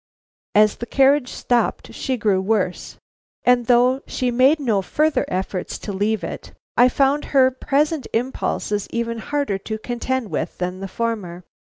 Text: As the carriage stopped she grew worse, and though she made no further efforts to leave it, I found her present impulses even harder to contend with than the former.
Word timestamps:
As 0.55 0.77
the 0.77 0.87
carriage 0.87 1.29
stopped 1.29 1.93
she 1.93 2.17
grew 2.17 2.41
worse, 2.41 2.97
and 3.43 3.67
though 3.67 4.01
she 4.07 4.31
made 4.31 4.59
no 4.59 4.81
further 4.81 5.25
efforts 5.27 5.77
to 5.77 5.93
leave 5.93 6.23
it, 6.23 6.53
I 6.75 6.89
found 6.89 7.25
her 7.25 7.51
present 7.51 8.07
impulses 8.11 8.87
even 8.89 9.19
harder 9.19 9.59
to 9.59 9.77
contend 9.77 10.31
with 10.31 10.57
than 10.57 10.79
the 10.79 10.87
former. 10.87 11.43